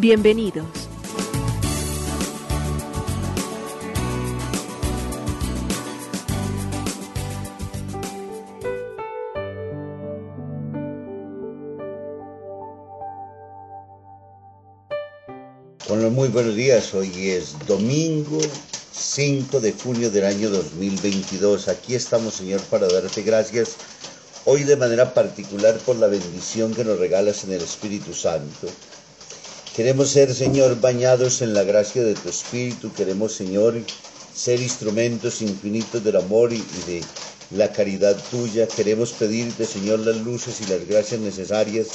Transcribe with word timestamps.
Bienvenidos. 0.00 0.64
Bueno, 15.88 16.10
muy 16.10 16.28
buenos 16.28 16.54
días. 16.54 16.94
Hoy 16.94 17.30
es 17.30 17.56
domingo 17.66 18.38
5 18.92 19.58
de 19.58 19.72
junio 19.72 20.12
del 20.12 20.26
año 20.26 20.48
2022. 20.48 21.66
Aquí 21.66 21.96
estamos, 21.96 22.34
Señor, 22.34 22.60
para 22.70 22.86
darte 22.86 23.22
gracias. 23.22 23.74
Hoy 24.44 24.62
de 24.62 24.76
manera 24.76 25.12
particular 25.12 25.76
por 25.78 25.96
la 25.96 26.06
bendición 26.06 26.72
que 26.72 26.84
nos 26.84 27.00
regalas 27.00 27.42
en 27.42 27.52
el 27.52 27.62
Espíritu 27.62 28.14
Santo. 28.14 28.68
Queremos 29.78 30.10
ser, 30.10 30.34
Señor, 30.34 30.80
bañados 30.80 31.40
en 31.40 31.54
la 31.54 31.62
gracia 31.62 32.02
de 32.02 32.14
tu 32.14 32.28
Espíritu. 32.28 32.92
Queremos, 32.92 33.32
Señor, 33.32 33.80
ser 34.34 34.60
instrumentos 34.60 35.40
infinitos 35.40 36.02
del 36.02 36.16
amor 36.16 36.52
y 36.52 36.64
de 36.88 37.00
la 37.52 37.72
caridad 37.72 38.16
tuya. 38.28 38.66
Queremos 38.66 39.12
pedirte, 39.12 39.64
Señor, 39.64 40.00
las 40.00 40.16
luces 40.16 40.60
y 40.60 40.68
las 40.68 40.84
gracias 40.88 41.20
necesarias 41.20 41.86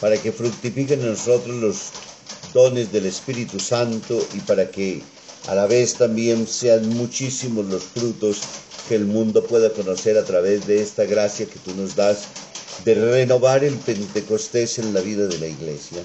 para 0.00 0.18
que 0.18 0.30
fructifiquen 0.30 1.00
en 1.00 1.08
nosotros 1.08 1.56
los 1.56 1.76
dones 2.54 2.92
del 2.92 3.06
Espíritu 3.06 3.58
Santo 3.58 4.24
y 4.32 4.38
para 4.42 4.70
que 4.70 5.02
a 5.48 5.56
la 5.56 5.66
vez 5.66 5.94
también 5.94 6.46
sean 6.46 6.88
muchísimos 6.90 7.66
los 7.66 7.82
frutos 7.82 8.38
que 8.88 8.94
el 8.94 9.06
mundo 9.06 9.42
pueda 9.42 9.72
conocer 9.72 10.16
a 10.16 10.24
través 10.24 10.64
de 10.68 10.80
esta 10.80 11.06
gracia 11.06 11.46
que 11.46 11.58
tú 11.58 11.74
nos 11.74 11.96
das 11.96 12.18
de 12.84 12.94
renovar 12.94 13.64
el 13.64 13.74
Pentecostés 13.74 14.78
en 14.78 14.94
la 14.94 15.00
vida 15.00 15.26
de 15.26 15.38
la 15.40 15.48
iglesia. 15.48 16.04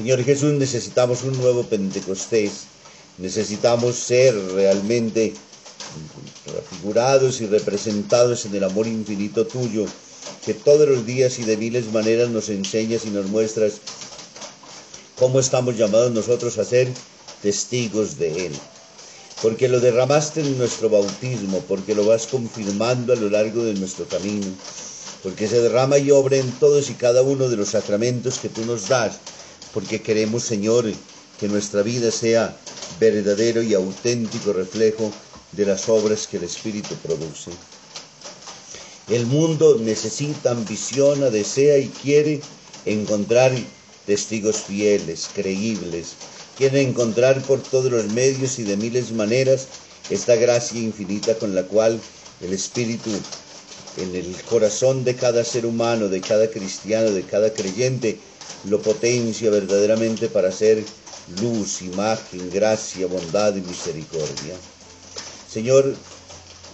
Señor 0.00 0.24
Jesús, 0.24 0.54
necesitamos 0.54 1.24
un 1.24 1.36
nuevo 1.36 1.62
Pentecostés, 1.64 2.62
necesitamos 3.18 3.96
ser 3.96 4.34
realmente 4.54 5.34
figurados 6.70 7.42
y 7.42 7.46
representados 7.46 8.46
en 8.46 8.54
el 8.54 8.64
amor 8.64 8.86
infinito 8.86 9.46
tuyo, 9.46 9.84
que 10.42 10.54
todos 10.54 10.88
los 10.88 11.04
días 11.04 11.38
y 11.38 11.44
de 11.44 11.58
miles 11.58 11.92
maneras 11.92 12.30
nos 12.30 12.48
enseñas 12.48 13.04
y 13.04 13.10
nos 13.10 13.26
muestras 13.26 13.74
cómo 15.18 15.38
estamos 15.38 15.76
llamados 15.76 16.12
nosotros 16.12 16.56
a 16.56 16.64
ser 16.64 16.88
testigos 17.42 18.16
de 18.16 18.46
Él. 18.46 18.52
Porque 19.42 19.68
lo 19.68 19.80
derramaste 19.80 20.40
en 20.40 20.56
nuestro 20.56 20.88
bautismo, 20.88 21.62
porque 21.68 21.94
lo 21.94 22.06
vas 22.06 22.26
confirmando 22.26 23.12
a 23.12 23.16
lo 23.16 23.28
largo 23.28 23.64
de 23.64 23.74
nuestro 23.74 24.06
camino, 24.06 24.46
porque 25.22 25.46
se 25.46 25.60
derrama 25.60 25.98
y 25.98 26.10
obra 26.10 26.38
en 26.38 26.50
todos 26.52 26.88
y 26.88 26.94
cada 26.94 27.20
uno 27.20 27.50
de 27.50 27.58
los 27.58 27.68
sacramentos 27.68 28.38
que 28.38 28.48
tú 28.48 28.64
nos 28.64 28.88
das, 28.88 29.18
porque 29.72 30.00
queremos, 30.00 30.44
Señor, 30.44 30.90
que 31.38 31.48
nuestra 31.48 31.82
vida 31.82 32.10
sea 32.10 32.56
verdadero 32.98 33.62
y 33.62 33.74
auténtico 33.74 34.52
reflejo 34.52 35.12
de 35.52 35.66
las 35.66 35.88
obras 35.88 36.26
que 36.26 36.36
el 36.36 36.44
Espíritu 36.44 36.94
produce. 36.96 37.50
El 39.08 39.26
mundo 39.26 39.78
necesita, 39.80 40.52
ambiciona, 40.52 41.30
desea 41.30 41.78
y 41.78 41.88
quiere 41.88 42.40
encontrar 42.84 43.52
testigos 44.06 44.58
fieles, 44.58 45.28
creíbles, 45.34 46.14
quieren 46.56 46.90
encontrar 46.90 47.42
por 47.42 47.60
todos 47.60 47.90
los 47.90 48.06
medios 48.12 48.58
y 48.58 48.64
de 48.64 48.76
miles 48.76 49.12
maneras 49.12 49.66
esta 50.10 50.36
gracia 50.36 50.80
infinita 50.80 51.34
con 51.36 51.54
la 51.54 51.64
cual 51.64 52.00
el 52.40 52.52
Espíritu 52.52 53.10
en 53.96 54.14
el 54.14 54.34
corazón 54.48 55.04
de 55.04 55.16
cada 55.16 55.44
ser 55.44 55.66
humano, 55.66 56.08
de 56.08 56.20
cada 56.20 56.48
cristiano, 56.50 57.10
de 57.10 57.22
cada 57.22 57.52
creyente, 57.52 58.18
lo 58.64 58.80
potencia 58.80 59.50
verdaderamente 59.50 60.28
para 60.28 60.52
ser 60.52 60.84
luz, 61.40 61.82
imagen, 61.82 62.50
gracia, 62.50 63.06
bondad 63.06 63.54
y 63.56 63.60
misericordia. 63.60 64.54
Señor, 65.48 65.94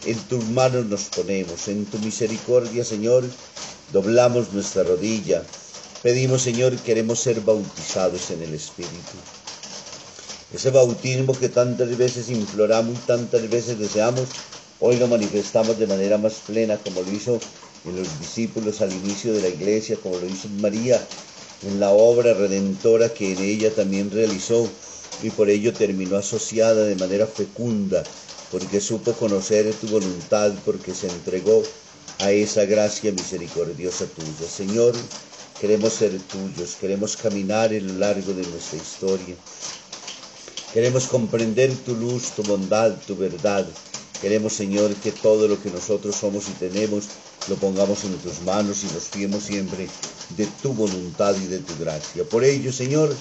en 0.04 0.18
tus 0.28 0.44
manos 0.44 0.86
nos 0.86 1.04
ponemos, 1.04 1.68
en 1.68 1.86
tu 1.86 1.98
misericordia, 1.98 2.84
Señor, 2.84 3.24
doblamos 3.92 4.52
nuestra 4.52 4.82
rodilla, 4.82 5.42
Pedimos, 6.06 6.42
Señor, 6.42 6.76
queremos 6.76 7.18
ser 7.18 7.40
bautizados 7.40 8.30
en 8.30 8.40
el 8.40 8.54
Espíritu. 8.54 9.16
Ese 10.54 10.70
bautismo 10.70 11.36
que 11.36 11.48
tantas 11.48 11.96
veces 11.96 12.28
imploramos 12.28 12.96
y 12.96 13.06
tantas 13.06 13.50
veces 13.50 13.78
deseamos, 13.78 14.28
hoy 14.78 14.98
lo 14.98 15.08
manifestamos 15.08 15.78
de 15.80 15.88
manera 15.88 16.16
más 16.16 16.34
plena, 16.46 16.76
como 16.76 17.00
lo 17.00 17.10
hizo 17.10 17.40
en 17.84 17.96
los 17.96 18.20
discípulos 18.20 18.82
al 18.82 18.92
inicio 18.92 19.32
de 19.32 19.40
la 19.40 19.48
iglesia, 19.48 19.96
como 20.00 20.16
lo 20.18 20.26
hizo 20.26 20.48
María 20.60 21.04
en 21.62 21.80
la 21.80 21.90
obra 21.90 22.34
redentora 22.34 23.08
que 23.08 23.32
en 23.32 23.42
ella 23.42 23.74
también 23.74 24.10
realizó 24.10 24.68
y 25.22 25.30
por 25.30 25.48
ello 25.48 25.72
terminó 25.72 26.16
asociada 26.16 26.84
de 26.84 26.96
manera 26.96 27.26
fecunda, 27.26 28.02
porque 28.50 28.80
supo 28.80 29.12
conocer 29.12 29.72
tu 29.74 29.88
voluntad, 29.88 30.52
porque 30.64 30.94
se 30.94 31.08
entregó 31.08 31.62
a 32.18 32.30
esa 32.30 32.64
gracia 32.64 33.12
misericordiosa 33.12 34.06
tuya. 34.06 34.48
Señor, 34.48 34.94
Queremos 35.60 35.94
ser 35.94 36.12
tuyos, 36.20 36.76
queremos 36.78 37.16
caminar 37.16 37.72
en 37.72 37.86
lo 37.86 37.94
largo 37.94 38.34
de 38.34 38.46
nuestra 38.46 38.76
historia. 38.76 39.34
Queremos 40.74 41.06
comprender 41.06 41.74
tu 41.76 41.94
luz, 41.94 42.32
tu 42.32 42.42
bondad, 42.42 42.94
tu 43.06 43.16
verdad. 43.16 43.66
Queremos, 44.20 44.52
Señor, 44.52 44.94
que 44.96 45.12
todo 45.12 45.48
lo 45.48 45.62
que 45.62 45.70
nosotros 45.70 46.14
somos 46.14 46.46
y 46.48 46.52
tenemos 46.52 47.04
lo 47.48 47.56
pongamos 47.56 48.04
en 48.04 48.16
tus 48.18 48.40
manos 48.42 48.82
y 48.84 48.92
nos 48.92 49.04
fiemos 49.04 49.44
siempre 49.44 49.88
de 50.36 50.46
tu 50.62 50.72
voluntad 50.72 51.34
y 51.36 51.46
de 51.46 51.58
tu 51.58 51.76
gracia. 51.78 52.24
Por 52.24 52.44
ello, 52.44 52.72
Señor, 52.72 53.14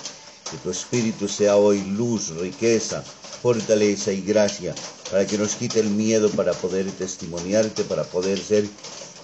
que 0.50 0.58
tu 0.58 0.70
Espíritu 0.70 1.28
sea 1.28 1.56
hoy 1.56 1.84
luz, 1.84 2.30
riqueza, 2.30 3.04
fortaleza 3.42 4.12
y 4.12 4.22
gracia, 4.22 4.74
para 5.12 5.26
que 5.26 5.38
nos 5.38 5.56
quite 5.56 5.80
el 5.80 5.90
miedo 5.90 6.30
para 6.32 6.54
poder 6.54 6.90
testimoniarte, 6.92 7.84
para 7.84 8.04
poder 8.04 8.40
ser 8.40 8.68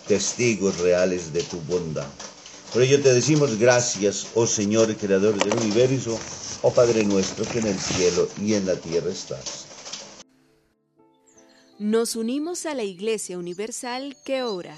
testigos 0.07 0.79
reales 0.79 1.33
de 1.33 1.41
tu 1.43 1.59
bondad. 1.61 2.07
Por 2.73 2.83
ello 2.83 3.01
te 3.01 3.13
decimos 3.13 3.57
gracias, 3.57 4.27
oh 4.35 4.47
Señor, 4.47 4.95
Creador 4.95 5.35
del 5.43 5.57
universo, 5.57 6.17
oh 6.61 6.71
Padre 6.71 7.03
nuestro 7.03 7.45
que 7.45 7.59
en 7.59 7.67
el 7.67 7.79
cielo 7.79 8.27
y 8.41 8.53
en 8.53 8.65
la 8.65 8.75
tierra 8.75 9.11
estás. 9.11 9.65
Nos 11.79 12.15
unimos 12.15 12.67
a 12.67 12.75
la 12.75 12.83
Iglesia 12.83 13.39
Universal 13.39 14.15
que 14.23 14.43
ora. 14.43 14.77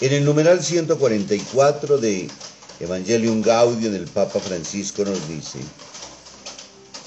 En 0.00 0.14
el 0.14 0.24
numeral 0.24 0.64
144 0.64 1.98
de 1.98 2.26
Evangelium 2.80 3.42
Gaudium 3.42 3.94
el 3.94 4.06
Papa 4.06 4.40
Francisco 4.40 5.04
nos 5.04 5.28
dice, 5.28 5.58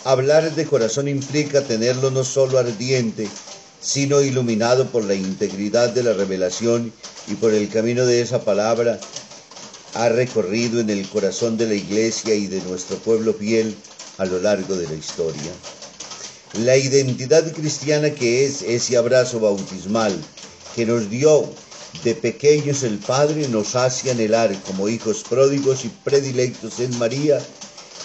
hablar 0.03 0.53
de 0.53 0.67
corazón 0.67 1.07
implica 1.07 1.61
tenerlo 1.61 2.11
no 2.11 2.23
solo 2.23 2.59
ardiente, 2.59 3.27
sino 3.81 4.21
iluminado 4.21 4.85
por 4.89 5.05
la 5.05 5.15
integridad 5.15 5.89
de 5.89 6.03
la 6.03 6.13
revelación 6.13 6.93
y 7.27 7.33
por 7.33 7.55
el 7.55 7.67
camino 7.69 8.05
de 8.05 8.21
esa 8.21 8.41
palabra, 8.43 8.99
ha 9.95 10.09
recorrido 10.09 10.79
en 10.79 10.91
el 10.91 11.09
corazón 11.09 11.57
de 11.57 11.65
la 11.65 11.73
iglesia 11.73 12.35
y 12.35 12.45
de 12.45 12.61
nuestro 12.61 12.97
pueblo 12.97 13.33
fiel 13.33 13.75
a 14.19 14.25
lo 14.25 14.39
largo 14.39 14.75
de 14.75 14.87
la 14.87 14.93
historia. 14.93 15.51
La 16.59 16.77
identidad 16.77 17.51
cristiana 17.53 18.11
que 18.11 18.45
es 18.45 18.61
ese 18.61 18.97
abrazo 18.97 19.39
bautismal 19.39 20.15
que 20.75 20.85
nos 20.85 21.09
dio 21.09 21.49
de 22.01 22.15
pequeños 22.15 22.83
el 22.83 22.97
Padre 22.97 23.47
nos 23.47 23.75
hace 23.75 24.11
anhelar 24.11 24.53
como 24.63 24.89
hijos 24.89 25.23
pródigos 25.23 25.85
y 25.85 25.89
predilectos 25.89 26.79
en 26.79 26.97
María 26.97 27.39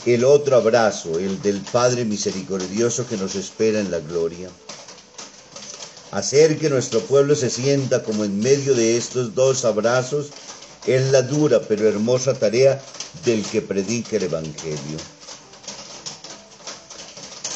el 0.06 0.25
otro 0.25 0.56
abrazo, 0.56 1.19
el 1.19 1.43
del 1.43 1.61
Padre 1.61 2.05
misericordioso 2.05 3.06
que 3.06 3.17
nos 3.17 3.35
espera 3.35 3.81
en 3.81 3.90
la 3.90 3.99
gloria. 3.99 4.49
Hacer 6.12 6.58
que 6.58 6.70
nuestro 6.70 7.00
pueblo 7.00 7.35
se 7.35 7.50
sienta 7.50 8.02
como 8.02 8.25
en 8.25 8.38
medio 8.38 8.75
de 8.75 8.96
estos 8.96 9.35
dos 9.35 9.64
abrazos 9.64 10.29
es 10.87 11.11
la 11.11 11.23
dura 11.23 11.61
pero 11.61 11.88
hermosa 11.88 12.35
tarea 12.35 12.81
del 13.25 13.43
que 13.43 13.61
predica 13.61 14.17
el 14.17 14.23
Evangelio. 14.25 14.99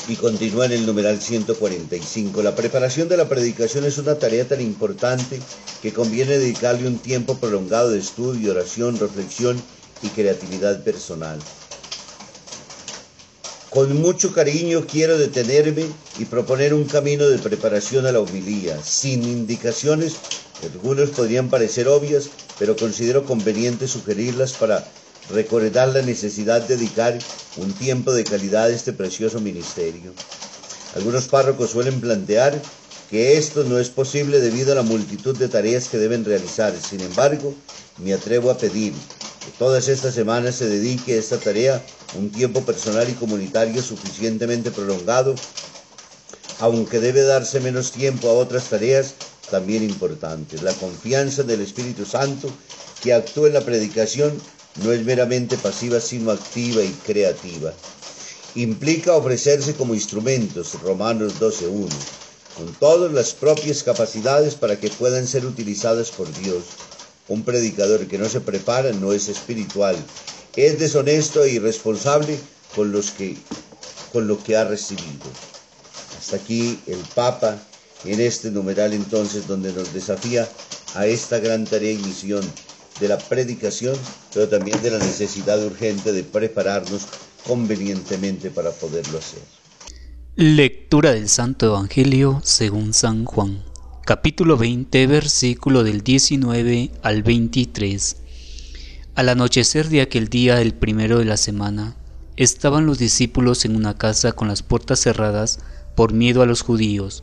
Y 0.08 0.16
continúa 0.16 0.66
en 0.66 0.72
el 0.72 0.84
numeral 0.84 1.22
145. 1.22 2.42
La 2.42 2.56
preparación 2.56 3.08
de 3.08 3.16
la 3.16 3.28
predicación 3.28 3.84
es 3.84 3.98
una 3.98 4.16
tarea 4.16 4.46
tan 4.46 4.60
importante 4.60 5.40
que 5.82 5.92
conviene 5.92 6.38
dedicarle 6.38 6.86
un 6.86 6.98
tiempo 6.98 7.36
prolongado 7.36 7.90
de 7.90 7.98
estudio, 7.98 8.52
oración, 8.52 8.98
reflexión 8.98 9.60
y 10.02 10.08
creatividad 10.08 10.82
personal. 10.84 11.40
Con 13.68 14.00
mucho 14.00 14.32
cariño 14.32 14.86
quiero 14.86 15.18
detenerme 15.18 15.86
y 16.18 16.26
proponer 16.26 16.72
un 16.72 16.84
camino 16.84 17.28
de 17.28 17.38
preparación 17.38 18.06
a 18.06 18.12
la 18.12 18.20
humilía, 18.20 18.80
sin 18.82 19.24
indicaciones, 19.24 20.14
algunos 20.62 21.10
podrían 21.10 21.48
parecer 21.50 21.88
obvias, 21.88 22.28
pero 22.58 22.76
considero 22.76 23.24
conveniente 23.24 23.88
sugerirlas 23.88 24.52
para 24.52 24.86
recordar 25.30 25.88
la 25.88 26.02
necesidad 26.02 26.62
de 26.62 26.76
dedicar 26.76 27.18
un 27.56 27.72
tiempo 27.72 28.12
de 28.12 28.22
calidad 28.24 28.64
a 28.64 28.68
este 28.68 28.92
precioso 28.92 29.40
ministerio. 29.40 30.12
Algunos 30.94 31.26
párrocos 31.26 31.70
suelen 31.70 32.00
plantear 32.00 32.60
que 33.12 33.36
esto 33.36 33.62
no 33.64 33.78
es 33.78 33.90
posible 33.90 34.40
debido 34.40 34.72
a 34.72 34.74
la 34.74 34.82
multitud 34.82 35.36
de 35.36 35.46
tareas 35.46 35.88
que 35.88 35.98
deben 35.98 36.24
realizar. 36.24 36.72
Sin 36.80 37.02
embargo, 37.02 37.54
me 37.98 38.14
atrevo 38.14 38.50
a 38.50 38.56
pedir 38.56 38.94
que 38.94 39.50
todas 39.58 39.88
estas 39.88 40.14
semanas 40.14 40.54
se 40.54 40.66
dedique 40.66 41.12
a 41.12 41.18
esta 41.18 41.36
tarea 41.36 41.84
un 42.16 42.30
tiempo 42.30 42.62
personal 42.62 43.06
y 43.10 43.12
comunitario 43.12 43.82
suficientemente 43.82 44.70
prolongado, 44.70 45.34
aunque 46.60 47.00
debe 47.00 47.20
darse 47.20 47.60
menos 47.60 47.92
tiempo 47.92 48.30
a 48.30 48.32
otras 48.32 48.70
tareas 48.70 49.12
también 49.50 49.82
importantes. 49.82 50.62
La 50.62 50.72
confianza 50.72 51.42
del 51.42 51.60
Espíritu 51.60 52.06
Santo 52.06 52.48
que 53.02 53.12
actúa 53.12 53.48
en 53.48 53.52
la 53.52 53.60
predicación 53.60 54.32
no 54.82 54.90
es 54.90 55.04
meramente 55.04 55.58
pasiva, 55.58 56.00
sino 56.00 56.30
activa 56.30 56.82
y 56.82 56.88
creativa. 57.04 57.74
Implica 58.54 59.14
ofrecerse 59.14 59.74
como 59.74 59.94
instrumentos, 59.94 60.80
Romanos 60.82 61.34
12.1, 61.38 61.90
con 62.56 62.72
todas 62.74 63.12
las 63.12 63.32
propias 63.32 63.82
capacidades 63.82 64.54
para 64.54 64.78
que 64.78 64.90
puedan 64.90 65.26
ser 65.26 65.46
utilizadas 65.46 66.10
por 66.10 66.32
Dios. 66.40 66.64
Un 67.28 67.42
predicador 67.44 68.06
que 68.06 68.18
no 68.18 68.28
se 68.28 68.40
prepara 68.40 68.92
no 68.92 69.12
es 69.12 69.28
espiritual, 69.28 69.96
es 70.56 70.78
deshonesto 70.78 71.44
e 71.44 71.52
irresponsable 71.52 72.38
con, 72.74 72.92
con 74.12 74.26
lo 74.26 74.42
que 74.42 74.56
ha 74.56 74.64
recibido. 74.64 75.30
Hasta 76.18 76.36
aquí 76.36 76.78
el 76.86 76.98
Papa 77.14 77.58
en 78.04 78.20
este 78.20 78.50
numeral 78.50 78.92
entonces 78.92 79.46
donde 79.46 79.72
nos 79.72 79.92
desafía 79.92 80.48
a 80.94 81.06
esta 81.06 81.38
gran 81.38 81.64
tarea 81.64 81.92
y 81.92 81.98
misión 81.98 82.42
de 83.00 83.08
la 83.08 83.18
predicación, 83.18 83.96
pero 84.32 84.48
también 84.48 84.80
de 84.82 84.90
la 84.90 84.98
necesidad 84.98 85.64
urgente 85.64 86.12
de 86.12 86.22
prepararnos 86.22 87.02
convenientemente 87.46 88.50
para 88.50 88.70
poderlo 88.70 89.18
hacer. 89.18 89.61
Lectura 90.34 91.12
del 91.12 91.28
Santo 91.28 91.66
Evangelio 91.66 92.40
según 92.42 92.94
San 92.94 93.26
Juan, 93.26 93.62
capítulo 94.06 94.56
20, 94.56 95.06
versículo 95.06 95.84
del 95.84 96.00
19 96.00 96.90
al 97.02 97.22
23. 97.22 98.16
Al 99.14 99.28
anochecer 99.28 99.90
de 99.90 100.00
aquel 100.00 100.28
día, 100.28 100.62
el 100.62 100.72
primero 100.72 101.18
de 101.18 101.26
la 101.26 101.36
semana, 101.36 101.96
estaban 102.36 102.86
los 102.86 102.96
discípulos 102.96 103.66
en 103.66 103.76
una 103.76 103.98
casa 103.98 104.32
con 104.32 104.48
las 104.48 104.62
puertas 104.62 105.00
cerradas 105.00 105.58
por 105.94 106.14
miedo 106.14 106.40
a 106.40 106.46
los 106.46 106.62
judíos. 106.62 107.22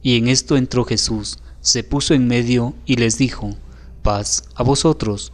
Y 0.00 0.16
en 0.16 0.28
esto 0.28 0.56
entró 0.56 0.84
Jesús, 0.84 1.40
se 1.60 1.82
puso 1.82 2.14
en 2.14 2.28
medio 2.28 2.76
y 2.86 2.94
les 2.94 3.18
dijo, 3.18 3.56
paz 4.02 4.44
a 4.54 4.62
vosotros. 4.62 5.32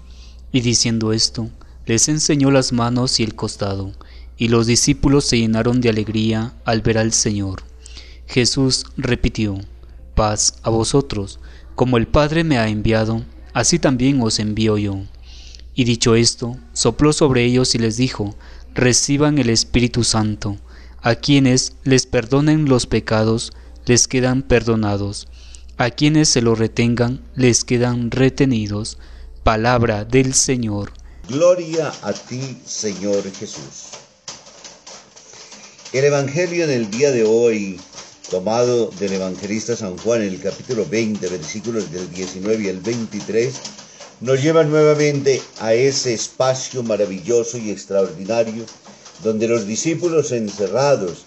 Y 0.53 0.63
diciendo 0.63 1.13
esto, 1.13 1.51
les 1.85 2.09
enseñó 2.09 2.51
las 2.51 2.73
manos 2.73 3.21
y 3.21 3.25
el 3.25 3.35
costado, 3.35 3.93
y 4.41 4.49
los 4.49 4.67
discípulos 4.67 5.27
se 5.27 5.39
llenaron 5.39 5.83
de 5.83 5.91
alegría 5.91 6.55
al 6.65 6.81
ver 6.81 6.97
al 6.97 7.13
Señor. 7.13 7.63
Jesús 8.27 8.87
repitió, 8.97 9.61
paz 10.15 10.55
a 10.63 10.71
vosotros, 10.71 11.41
como 11.75 11.99
el 11.99 12.07
Padre 12.07 12.43
me 12.43 12.57
ha 12.57 12.69
enviado, 12.69 13.23
así 13.53 13.79
también 13.79 14.19
os 14.23 14.39
envío 14.39 14.79
yo. 14.79 14.97
Y 15.75 15.85
dicho 15.85 16.15
esto, 16.15 16.57
sopló 16.73 17.13
sobre 17.13 17.45
ellos 17.45 17.75
y 17.75 17.79
les 17.79 17.99
dijo, 17.99 18.35
reciban 18.75 19.37
el 19.37 19.51
Espíritu 19.51 20.05
Santo. 20.05 20.57
A 21.03 21.17
quienes 21.17 21.75
les 21.85 22.07
perdonen 22.07 22.65
los 22.65 22.87
pecados, 22.87 23.53
les 23.85 24.09
quedan 24.09 24.41
perdonados. 24.41 25.29
A 25.77 25.91
quienes 25.91 26.31
se 26.31 26.41
lo 26.41 26.55
retengan, 26.55 27.21
les 27.35 27.63
quedan 27.63 28.11
retenidos. 28.11 28.97
Palabra 29.43 30.07
del 30.07 30.33
Señor. 30.33 30.95
Gloria 31.29 31.93
a 32.03 32.15
ti, 32.15 32.59
Señor 32.65 33.23
Jesús. 33.33 33.90
El 35.93 36.05
Evangelio 36.05 36.63
en 36.63 36.71
el 36.71 36.89
día 36.89 37.11
de 37.11 37.25
hoy, 37.25 37.81
tomado 38.31 38.93
del 39.01 39.15
evangelista 39.15 39.75
San 39.75 39.99
Juan 39.99 40.23
en 40.23 40.29
el 40.29 40.41
capítulo 40.41 40.87
20, 40.89 41.27
versículos 41.27 41.91
del 41.91 42.09
19 42.13 42.63
y 42.63 42.69
el 42.69 42.79
23, 42.79 43.53
nos 44.21 44.41
lleva 44.41 44.63
nuevamente 44.63 45.43
a 45.59 45.75
ese 45.75 46.15
espacio 46.15 46.85
maravilloso 46.85 47.59
y 47.59 47.73
extraordinario 47.73 48.65
donde 49.25 49.49
los 49.49 49.67
discípulos 49.67 50.31
encerrados, 50.31 51.25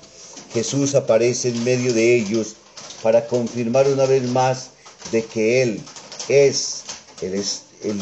Jesús 0.53 0.95
aparece 0.95 1.49
en 1.49 1.61
medio 1.65 1.93
de 1.93 2.15
ellos 2.15 2.55
para 3.01 3.27
confirmar 3.27 3.89
una 3.89 4.05
vez 4.05 4.23
más 4.29 4.69
de 5.11 5.25
que 5.25 5.61
Él 5.61 5.81
es 6.29 6.83
el, 7.21 7.33
el 7.33 7.99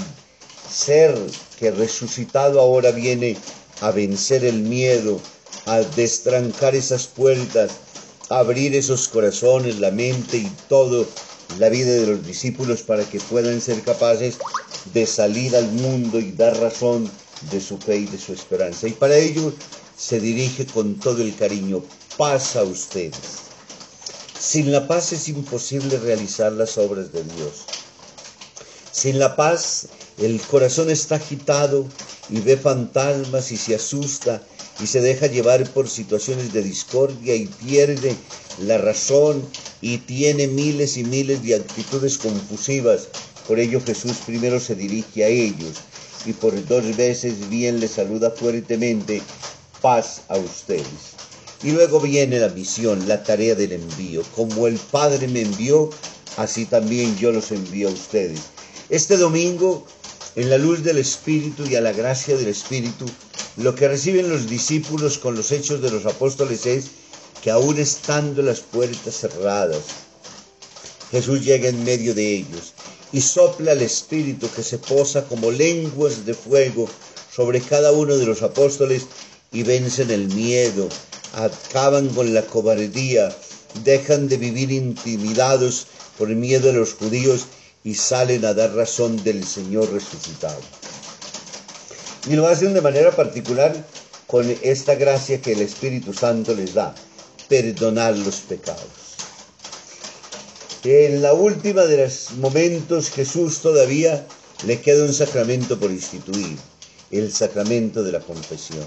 ser 0.72 1.18
que 1.58 1.72
resucitado 1.72 2.60
ahora 2.60 2.92
viene 2.92 3.36
a 3.80 3.90
vencer 3.90 4.46
el 4.46 4.62
miedo, 4.62 5.20
a 5.66 5.80
destrancar 5.80 6.76
esas 6.76 7.08
puertas, 7.08 7.72
abrir 8.30 8.76
esos 8.76 9.08
corazones, 9.08 9.80
la 9.80 9.92
mente 9.92 10.38
y 10.38 10.52
todo 10.68 11.08
la 11.60 11.70
vida 11.70 11.92
de 11.92 12.08
los 12.08 12.26
discípulos 12.26 12.82
para 12.82 13.04
que 13.04 13.20
puedan 13.20 13.60
ser 13.62 13.82
capaces 13.82 14.38
de 14.94 15.06
salir 15.06 15.56
al 15.56 15.70
mundo 15.72 16.20
y 16.20 16.32
dar 16.32 16.58
razón 16.60 17.10
de 17.52 17.60
su 17.60 17.78
fe 17.78 17.98
y 17.98 18.06
de 18.06 18.18
su 18.18 18.34
esperanza. 18.34 18.88
Y 18.88 18.92
para 18.92 19.18
ello 19.18 19.54
se 19.98 20.20
dirige 20.20 20.66
con 20.66 21.00
todo 21.00 21.22
el 21.22 21.36
cariño, 21.36 21.84
paz 22.18 22.56
a 22.56 22.64
ustedes. 22.64 23.52
Sin 24.40 24.72
la 24.72 24.88
paz 24.88 25.14
es 25.14 25.28
imposible 25.28 26.00
realizar 26.00 26.52
las 26.52 26.78
obras 26.78 27.12
de 27.12 27.24
Dios. 27.24 27.66
Sin 28.92 29.20
la 29.20 29.36
paz 29.36 29.88
el 30.18 30.42
corazón 30.42 30.90
está 30.90 31.16
agitado 31.16 31.86
y 32.30 32.40
ve 32.40 32.58
fantasmas 32.58 33.52
y 33.52 33.58
se 33.58 33.76
asusta 33.76 34.42
y 34.80 34.88
se 34.88 35.02
deja 35.02 35.28
llevar 35.28 35.68
por 35.72 35.90
situaciones 35.90 36.54
de 36.54 36.64
discordia 36.64 37.36
y 37.36 37.48
pierde 37.48 38.16
la 38.60 38.78
razón 38.78 39.44
y 39.82 39.98
tiene 40.00 40.48
miles 40.48 40.98
y 40.98 41.04
miles 41.04 41.44
de 41.44 41.56
actitudes 41.56 42.18
confusivas. 42.18 43.08
Por 43.48 43.60
ello 43.60 43.82
Jesús 43.86 44.18
primero 44.26 44.60
se 44.60 44.76
dirige 44.76 45.24
a 45.24 45.28
ellos 45.28 45.78
y 46.26 46.34
por 46.34 46.54
dos 46.68 46.96
veces 46.96 47.50
bien 47.50 47.80
les 47.80 47.92
saluda 47.92 48.32
fuertemente, 48.32 49.22
paz 49.82 50.22
a 50.30 50.38
ustedes. 50.38 50.86
Y 51.64 51.72
luego 51.72 52.00
viene 52.00 52.40
la 52.40 52.50
misión, 52.50 53.08
la 53.08 53.24
tarea 53.24 53.56
del 53.56 53.74
envío. 53.74 54.24
Como 54.36 54.68
el 54.68 54.78
Padre 54.78 55.28
me 55.28 55.42
envió, 55.42 55.90
así 56.38 56.66
también 56.66 57.16
yo 57.18 57.32
los 57.32 57.52
envío 57.52 57.90
a 57.90 57.92
ustedes. 57.92 58.40
Este 58.90 59.18
domingo, 59.18 59.86
en 60.36 60.50
la 60.50 60.58
luz 60.58 60.84
del 60.84 60.98
Espíritu 60.98 61.66
y 61.66 61.76
a 61.76 61.82
la 61.82 61.92
gracia 61.92 62.36
del 62.36 62.48
Espíritu, 62.48 63.06
lo 63.58 63.76
que 63.76 63.88
reciben 63.88 64.30
los 64.30 64.48
discípulos 64.48 65.18
con 65.18 65.36
los 65.36 65.52
hechos 65.52 65.82
de 65.82 65.92
los 65.92 66.06
apóstoles 66.06 66.66
es 66.66 66.86
que 67.44 67.52
aún 67.52 67.78
estando 67.80 68.42
las 68.42 68.62
puertas 68.62 69.16
cerradas, 69.16 69.82
Jesús 71.12 71.44
llega 71.44 71.68
en 71.68 71.84
medio 71.84 72.16
de 72.16 72.36
ellos 72.36 72.74
y 73.12 73.20
sopla 73.20 73.74
el 73.74 73.82
Espíritu 73.82 74.50
que 74.56 74.64
se 74.64 74.78
posa 74.78 75.26
como 75.26 75.52
lenguas 75.52 76.26
de 76.26 76.34
fuego 76.34 76.88
sobre 77.36 77.60
cada 77.60 77.92
uno 77.92 78.18
de 78.18 78.26
los 78.26 78.42
apóstoles 78.42 79.08
y 79.52 79.64
vencen 79.64 80.12
el 80.12 80.28
miedo, 80.30 80.88
acaban 81.34 82.08
con 82.10 82.34
la 82.34 82.44
cobardía, 82.44 83.36
dejan 83.84 84.30
de 84.30 84.38
vivir 84.38 84.72
intimidados 84.72 85.88
por 86.18 86.30
el 86.30 86.38
miedo 86.38 86.68
de 86.68 86.80
los 86.80 86.94
judíos 86.94 87.48
y 87.84 87.96
salen 87.96 88.46
a 88.46 88.54
dar 88.54 88.74
razón 88.74 89.22
del 89.24 89.46
Señor 89.46 89.92
resucitado. 89.92 90.62
Y 92.30 92.36
lo 92.36 92.48
hacen 92.48 92.74
de 92.74 92.82
manera 92.82 93.12
particular 93.12 93.74
con 94.28 94.54
esta 94.62 94.96
gracia 94.96 95.42
que 95.42 95.54
el 95.54 95.62
Espíritu 95.62 96.14
Santo 96.14 96.54
les 96.56 96.74
da, 96.74 96.96
perdonar 97.50 98.18
los 98.18 98.38
pecados. 98.38 99.02
En 100.84 101.22
la 101.22 101.34
última 101.34 101.84
de 101.84 102.06
los 102.06 102.32
momentos 102.38 103.10
Jesús 103.10 103.60
todavía 103.60 104.26
le 104.66 104.82
queda 104.82 105.04
un 105.04 105.14
sacramento 105.14 105.80
por 105.80 105.92
instituir, 105.92 106.58
el 107.12 107.32
sacramento 107.32 108.04
de 108.04 108.14
la 108.14 108.20
confesión. 108.20 108.86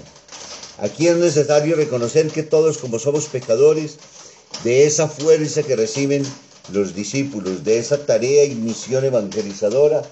Aquí 0.79 1.07
es 1.07 1.15
necesario 1.15 1.75
reconocer 1.75 2.27
que 2.27 2.43
todos 2.43 2.79
como 2.79 2.99
somos 2.99 3.27
pecadores, 3.27 3.97
de 4.63 4.85
esa 4.85 5.07
fuerza 5.07 5.63
que 5.63 5.75
reciben 5.75 6.23
los 6.71 6.95
discípulos, 6.95 7.63
de 7.63 7.77
esa 7.77 8.05
tarea 8.05 8.45
y 8.45 8.55
misión 8.55 9.05
evangelizadora, 9.05 10.03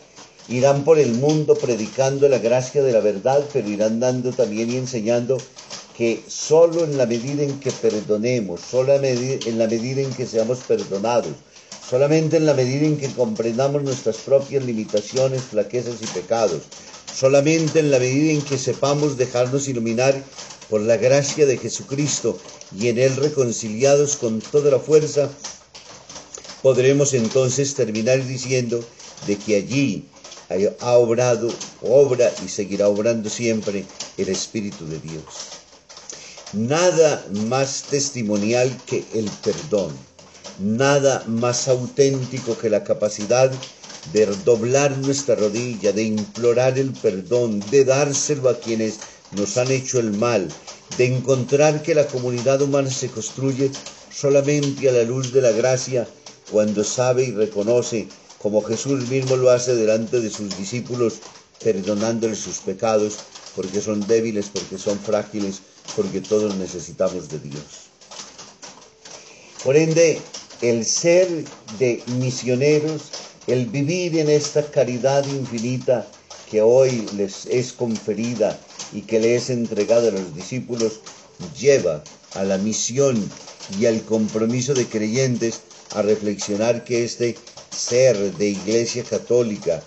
irán 0.49 0.83
por 0.83 0.99
el 0.99 1.13
mundo 1.13 1.55
predicando 1.55 2.27
la 2.27 2.39
gracia 2.39 2.83
de 2.83 2.91
la 2.91 2.99
verdad, 2.99 3.43
pero 3.53 3.69
irán 3.69 3.99
dando 3.99 4.31
también 4.31 4.71
y 4.71 4.77
enseñando 4.77 5.37
que 5.97 6.23
solo 6.27 6.83
en 6.83 6.97
la 6.97 7.05
medida 7.05 7.43
en 7.43 7.59
que 7.59 7.71
perdonemos, 7.71 8.61
solo 8.61 8.93
en 8.93 9.57
la 9.57 9.67
medida 9.67 10.01
en 10.01 10.13
que 10.13 10.25
seamos 10.25 10.59
perdonados, 10.59 11.33
solamente 11.87 12.37
en 12.37 12.45
la 12.45 12.53
medida 12.53 12.85
en 12.85 12.97
que 12.97 13.09
comprendamos 13.09 13.83
nuestras 13.83 14.17
propias 14.17 14.65
limitaciones, 14.65 15.43
flaquezas 15.43 16.01
y 16.01 16.07
pecados, 16.07 16.63
solamente 17.13 17.79
en 17.79 17.91
la 17.91 17.99
medida 17.99 18.33
en 18.33 18.41
que 18.41 18.57
sepamos 18.57 19.17
dejarnos 19.17 19.67
iluminar 19.67 20.21
por 20.69 20.81
la 20.81 20.97
gracia 20.97 21.45
de 21.45 21.57
Jesucristo 21.57 22.37
y 22.77 22.87
en 22.87 22.97
Él 22.97 23.15
reconciliados 23.15 24.17
con 24.17 24.41
toda 24.41 24.71
la 24.71 24.79
fuerza, 24.79 25.29
podremos 26.63 27.13
entonces 27.13 27.75
terminar 27.75 28.25
diciendo 28.25 28.83
de 29.27 29.35
que 29.37 29.57
allí 29.57 30.05
ha 30.79 30.93
obrado, 30.97 31.49
obra 31.81 32.31
y 32.45 32.49
seguirá 32.49 32.87
obrando 32.87 33.29
siempre 33.29 33.85
el 34.17 34.29
Espíritu 34.29 34.85
de 34.85 34.99
Dios. 34.99 35.23
Nada 36.53 37.25
más 37.47 37.83
testimonial 37.89 38.71
que 38.85 39.03
el 39.13 39.29
perdón, 39.43 39.91
nada 40.59 41.23
más 41.27 41.67
auténtico 41.67 42.57
que 42.57 42.69
la 42.69 42.83
capacidad 42.83 43.51
de 44.11 44.25
doblar 44.45 44.97
nuestra 44.97 45.35
rodilla, 45.35 45.91
de 45.91 46.03
implorar 46.03 46.77
el 46.77 46.91
perdón, 46.91 47.59
de 47.71 47.85
dárselo 47.85 48.49
a 48.49 48.59
quienes 48.59 48.99
nos 49.31 49.57
han 49.57 49.71
hecho 49.71 49.99
el 49.99 50.11
mal, 50.11 50.47
de 50.97 51.05
encontrar 51.05 51.81
que 51.81 51.95
la 51.95 52.05
comunidad 52.05 52.61
humana 52.61 52.91
se 52.91 53.09
construye 53.09 53.71
solamente 54.11 54.89
a 54.89 54.91
la 54.91 55.03
luz 55.03 55.33
de 55.33 55.41
la 55.41 55.51
gracia 55.51 56.07
cuando 56.51 56.83
sabe 56.83 57.23
y 57.23 57.31
reconoce, 57.31 58.07
como 58.43 58.61
Jesús 58.61 59.07
mismo 59.07 59.37
lo 59.37 59.49
hace 59.51 59.73
delante 59.73 60.19
de 60.19 60.29
sus 60.29 60.57
discípulos, 60.57 61.19
perdonándoles 61.63 62.39
sus 62.39 62.57
pecados, 62.57 63.19
porque 63.55 63.79
son 63.79 64.05
débiles, 64.05 64.49
porque 64.51 64.77
son 64.77 64.99
frágiles, 64.99 65.61
porque 65.95 66.19
todos 66.19 66.53
necesitamos 66.57 67.29
de 67.29 67.39
Dios. 67.39 67.63
Por 69.63 69.77
ende, 69.77 70.19
el 70.61 70.83
ser 70.83 71.29
de 71.79 72.03
misioneros, 72.19 73.03
el 73.47 73.67
vivir 73.67 74.19
en 74.19 74.29
esta 74.29 74.69
caridad 74.69 75.25
infinita 75.25 76.05
que 76.51 76.61
hoy 76.61 77.07
les 77.15 77.45
es 77.45 77.71
conferida 77.71 78.59
y 78.91 79.03
que 79.03 79.21
le 79.21 79.37
es 79.37 79.49
entregada 79.51 80.09
a 80.09 80.11
los 80.11 80.35
discípulos, 80.35 80.99
lleva 81.57 82.03
a 82.33 82.43
la 82.43 82.57
misión 82.57 83.23
y 83.79 83.85
al 83.85 84.01
compromiso 84.03 84.73
de 84.73 84.85
creyentes 84.85 85.61
a 85.95 86.01
reflexionar 86.01 86.83
que 86.83 87.05
este 87.05 87.37
ser 87.75 88.35
de 88.37 88.49
iglesia 88.49 89.03
católica 89.03 89.83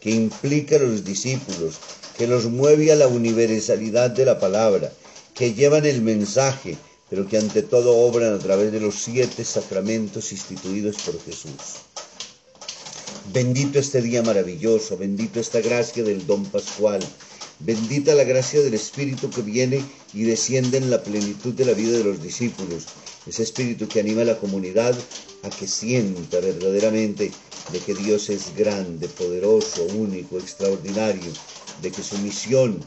que 0.00 0.10
implica 0.10 0.76
a 0.76 0.80
los 0.80 1.04
discípulos, 1.04 1.76
que 2.16 2.26
los 2.26 2.46
mueve 2.46 2.92
a 2.92 2.96
la 2.96 3.08
universalidad 3.08 4.10
de 4.10 4.24
la 4.24 4.38
palabra, 4.38 4.92
que 5.34 5.54
llevan 5.54 5.86
el 5.86 6.02
mensaje, 6.02 6.76
pero 7.08 7.26
que 7.26 7.38
ante 7.38 7.62
todo 7.62 7.96
obran 7.96 8.34
a 8.34 8.38
través 8.38 8.72
de 8.72 8.80
los 8.80 8.94
siete 8.94 9.44
sacramentos 9.44 10.32
instituidos 10.32 10.96
por 11.04 11.22
Jesús. 11.24 11.80
Bendito 13.32 13.78
este 13.78 14.00
día 14.02 14.22
maravilloso, 14.22 14.96
bendito 14.96 15.40
esta 15.40 15.60
gracia 15.60 16.02
del 16.02 16.26
don 16.26 16.44
Pascual, 16.46 17.00
bendita 17.60 18.14
la 18.14 18.24
gracia 18.24 18.60
del 18.60 18.74
Espíritu 18.74 19.30
que 19.30 19.42
viene 19.42 19.84
y 20.14 20.22
desciende 20.22 20.78
en 20.78 20.90
la 20.90 21.02
plenitud 21.02 21.52
de 21.52 21.66
la 21.66 21.72
vida 21.72 21.96
de 21.96 22.04
los 22.04 22.22
discípulos, 22.22 22.86
ese 23.26 23.42
Espíritu 23.42 23.86
que 23.86 24.00
anima 24.00 24.22
a 24.22 24.26
la 24.26 24.38
comunidad 24.38 24.96
a 25.42 25.50
que 25.50 25.66
sienta 25.66 26.40
verdaderamente 26.40 27.30
de 27.72 27.78
que 27.78 27.94
Dios 27.94 28.30
es 28.30 28.54
grande, 28.56 29.08
poderoso, 29.08 29.84
único, 29.94 30.38
extraordinario, 30.38 31.30
de 31.82 31.90
que 31.90 32.02
su 32.02 32.18
misión, 32.18 32.80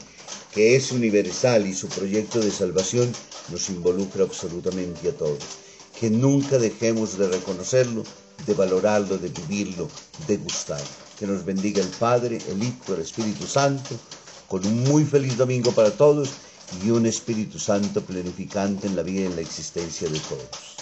que 0.52 0.76
es 0.76 0.92
universal 0.92 1.66
y 1.66 1.74
su 1.74 1.88
proyecto 1.88 2.40
de 2.40 2.50
salvación 2.50 3.12
nos 3.50 3.68
involucra 3.70 4.24
absolutamente 4.24 5.08
a 5.08 5.12
todos. 5.12 5.42
Que 5.98 6.10
nunca 6.10 6.58
dejemos 6.58 7.16
de 7.16 7.28
reconocerlo, 7.28 8.02
de 8.46 8.54
valorarlo, 8.54 9.18
de 9.18 9.28
vivirlo, 9.28 9.88
de 10.26 10.36
gustarlo. 10.36 10.86
Que 11.18 11.26
nos 11.26 11.44
bendiga 11.44 11.80
el 11.80 11.88
Padre, 11.88 12.38
el 12.48 12.62
Hijo, 12.62 12.94
el 12.94 13.02
Espíritu 13.02 13.46
Santo, 13.46 13.96
con 14.54 14.64
un 14.68 14.84
muy 14.84 15.04
feliz 15.04 15.36
domingo 15.36 15.72
para 15.72 15.90
todos 15.90 16.30
y 16.84 16.90
un 16.90 17.06
Espíritu 17.06 17.58
Santo 17.58 18.00
planificante 18.02 18.86
en 18.86 18.94
la 18.94 19.02
vida 19.02 19.22
y 19.22 19.24
en 19.24 19.34
la 19.34 19.42
existencia 19.42 20.08
de 20.08 20.20
todos. 20.20 20.73